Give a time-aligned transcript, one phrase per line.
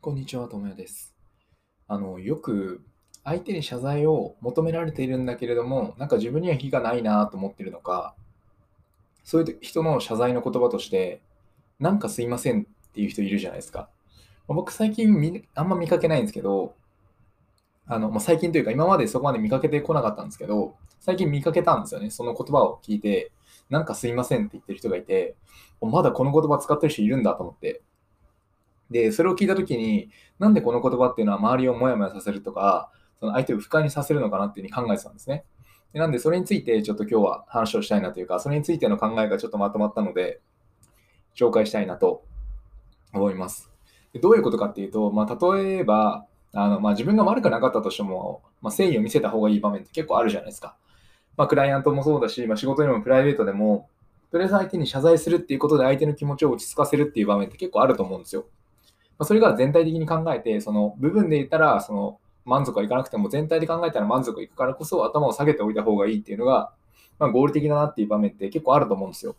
[0.00, 1.12] こんにちは、ともやです。
[1.88, 2.84] あの、よく
[3.24, 8.14] 相手に謝罪を求められているんだけれども、なんか自分には非がないなと思ってるのか、
[9.24, 11.20] そういう人の謝罪の言葉として、
[11.80, 13.88] なんかすいませんっていう人いるじゃないですか。
[14.46, 16.76] まあ僕最近あんま見かけないんですけど、
[17.88, 22.10] あの、まあ、最近というか今までそこまで見かけてこなかったんですけど、最近見かけたんですよね。
[22.10, 23.32] その言葉を聞いて、
[23.68, 25.34] なんかすいませんって言ってる人がいて、
[25.80, 27.82] まだこの言葉使ってる人いるんだと思って。
[28.90, 32.90] で、それを聞いたときに、なんでこの言葉っていうのは周りをモヤモヤさせるとか、
[33.20, 35.44] その相手を不快にさせるのかなっていうふうに考えてたんですね。
[35.92, 40.40] でなんで、それについてちょっと今日は話をしたいなというか、それについての考えがちょっとまとまったので、
[41.34, 42.24] 紹介したいなと
[43.12, 43.70] 思います。
[44.12, 50.76] でどういうことかっていうと、まあ、例えば、あのまあ、自分が悪くなかったとしても、まあ、誠意を見せた方がいい場面って結構あるじゃないですか。
[51.36, 53.88] まあ、クライアントもそうだし、まあ、仕事でもプライベートでも、
[54.30, 58.46] とりあえず相手に謝罪するっていうことで相手の気持ちを落ち着かせるっていう場面って結構あると思うんですよ。
[59.18, 66.72] ま、それが全体的に考えて、その部分で言ったら、その満足はいかなくても全体で考えたら満足いくからこそ頭を下げておいた方がいいっていうのが、
[67.18, 69.36] まあ、合理的だなっていう場面って結構あると思うんですよ。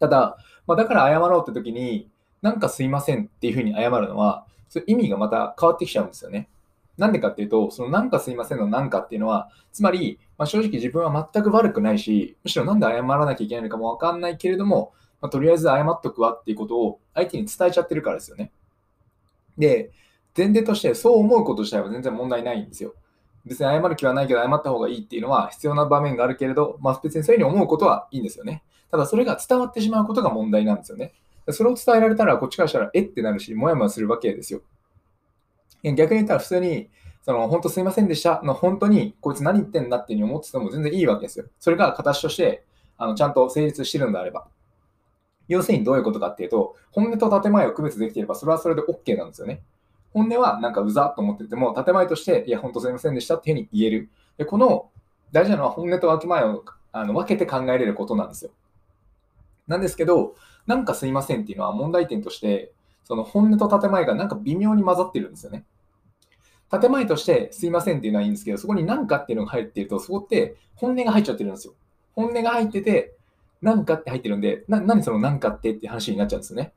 [0.00, 2.08] ただ、まあ、だから謝ろうって時に、
[2.42, 6.48] なんかすいませんっていうふうに謝るのは、そ意味がまた変わってきちゃうんですよね。
[6.96, 18.50] なんでかっていうと、そのなんかすいませんのなんかっていうのは、つまり、まあ、正直自分は全く悪くないし、むしろなんで謝らなきゃいけないのかもわかんないけれども、まあ、とりあえず謝っとくわっていうことを相手に伝えちゃってるからですよね。
[19.58, 19.92] で、
[20.36, 22.94] 前提としてそう思うこと自体は全然問題ないんですよ。
[23.44, 28.62] 別に謝る気はないけど謝った方がいいっていうのは必要な場面があるけれど、まあ、別にそういうふうに思うことはいいんですよね。
[28.90, 31.12] ただそれが伝わってしまうことが問題なんですよね。
[31.50, 34.60] それを伝えられたらこっちからしたらえってなるし、もやもやするわけですよ。
[35.82, 36.90] 逆に言ったら普通に、
[37.22, 41.46] その本当すいませんでしたの本当にこいつ何言ってんだっていうふうに思ってても全然いいわけですよ。
[41.58, 42.64] それが形として
[42.96, 44.46] あのちゃんと成立してるのであれば。
[45.48, 49.62] 要するにどういうことかっていうと、本音と建前を区別できていればそれはそれで OK なんですよね。
[50.12, 54.10] 本音はなんかうざっと思ってても、建前として、いや、本当すいませんでしたっていうふうに言える。
[54.36, 54.90] でこの
[55.32, 58.50] 大事なのは本音と建前をあの分けて考えれることなんですよ。
[59.66, 60.34] なんですけど、
[60.66, 62.72] なんかすいませんっていうのは問題点として、
[63.04, 65.64] その本音と建前がなんか微妙に混ざってるんですよね。
[66.70, 71.74] 建前としてすいませんっていうのはいいんですけど、そこに何かっていうのが入っていると、そこって本音が入っちゃってるんですよ。
[72.14, 73.14] 本音が入ってて、
[73.62, 76.72] 何かって入ってるんで、な何その何かってって話になっちゃうんですよね。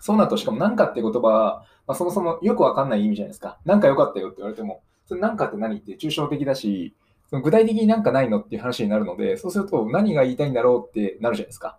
[0.00, 3.58] そうなると、しかも何かって言葉は、まあ、そもそもよくわかんない意味じゃないですか。
[3.64, 6.94] 何か良かったよって言われても、それ何かって何って抽象的だし、
[7.30, 11.78] その具体的になんかないのっていう話になるので、そうすると何が言いたいんだろうってなるじゃないですか。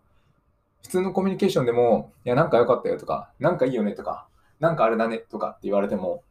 [0.83, 4.27] 普通のコミュニケーションでも、いや、なんか良かったよとか、なんかいいよねとか、
[4.59, 6.23] なんかあれだねとかって言われても、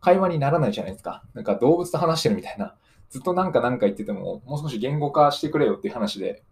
[0.00, 1.22] 会話にならないじゃないですか。
[1.34, 2.74] なんか動物と話してるみたいな。
[3.10, 6.42] ずっとなんかなんか言ってても、もう少し言語化してくれよっていう話で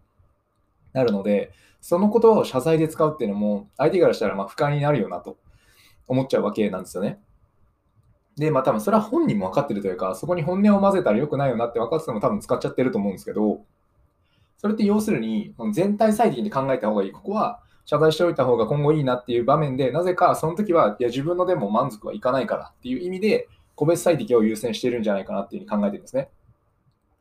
[0.92, 5.38] なるので、その言葉を謝罪で使うっていうのも、相手からしたらま不快になるよなと
[6.06, 7.20] 思っちゃうわけなんですよね。
[8.36, 13.62] で、まあ多分それは本人も分かってるというか、そこに本音を混ぜたら良くないよなって分かってても多分使っちゃってると思うんですけど、
[14.58, 17.12] それって要するに全体最適に考えた方がいい。
[17.12, 26.28] ここは謝罪しておいた方が今後いいなっていう場面で、なぜかその時は、いや自分のでも満足はいかないからっていう意味で、個別最適を優先してるんじゃないかなっていうふうに考えてるんですね。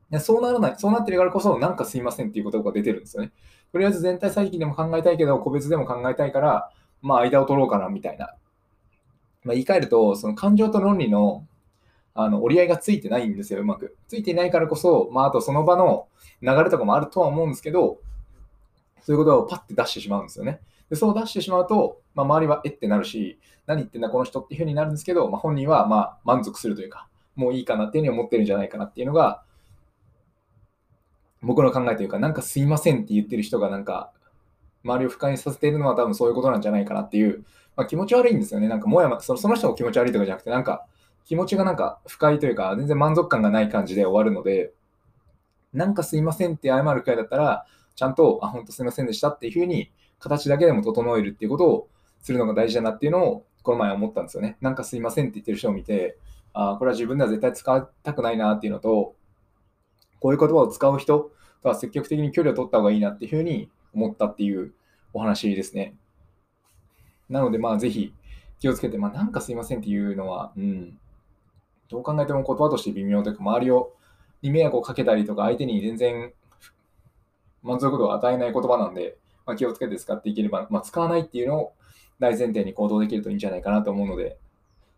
[0.09, 3.31] でそうならない、そうなってるからこそ、なんかすいませんっていう言葉が出てるんですよね。
[3.71, 6.71] とりあえず全体最適でも考えたいけど、個別でも考えたいから、
[7.01, 8.35] まあ間を取ろうかなみたいな。
[9.43, 11.45] まあ、言い換えると、その感情と論理の
[12.13, 13.95] あの折り合いがついてないんですよ、うまく。
[14.07, 16.07] ついていないからこそ、まあ、あとその場の
[16.41, 17.99] 流れとかもあるとは思うんですけど、
[19.01, 20.59] そういうことをパッて出してしまうんですよね。
[20.89, 29.43] でそう出してしまうと、まあ、周りはえってなるし、何言ってんだこの人っていうふうになるんですけど、まあ、本人はまあ満足するというか、もういいかなっていうふうに思ってるんじゃないかなっていうのが、
[31.41, 34.11] 僕の考えというか、なんかすいませんって言ってる人がなんか、
[34.83, 37.45] 周りを不快にさせているのは多分そういうことなんじゃないかなっていう、
[37.75, 38.67] まあ、気持ち悪いんですよね。
[38.67, 40.85] なんかもやもそのその人も気持ち悪いとかじゃなくて、なんか
[41.25, 44.73] 気持ちがなんか不快というか、全然満足感がない感じで終わるので、
[45.73, 51.89] なんかすいませんって謝るくらいだったら、ちゃんと、あ、本当すいませんでしたっていうふうに、形だけでも整えるっていうことを
[52.21, 54.57] するのが大事だなっていうのを、この前思ったんですよね。
[54.61, 56.17] なんかすいませんって言ってる人を見て、
[56.53, 59.15] あ、これは自分では絶対使いたくないなっていうのと、
[60.19, 61.31] こういう言葉を使う人
[61.61, 64.73] とは積極的に距離を取った方がいいなっていうふうに思ったっていう
[65.13, 65.95] お話ですね。
[67.29, 68.13] なので、まあ、ぜひ
[68.59, 70.97] 気をつけて、まあ、なんかすいませんっていうのは、うん、
[71.89, 73.93] どう考えても言葉として微妙というか、周りを
[74.41, 76.33] に迷惑をかけたりとか、相手に全然
[77.61, 81.73] 満足度を与えない言葉なんで、まあ、気をつけて使っていければ、まあ、使わないっていうのを
[82.19, 84.37] 大前提に行動できるといいんじゃないかなと思うので、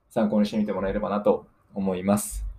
[0.09, 2.50] 参考にしてみてもらえればなと思います。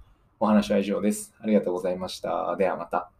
[0.42, 1.32] お話は以上です。
[1.38, 2.56] ありがとうございました。
[2.56, 3.12] ではまた。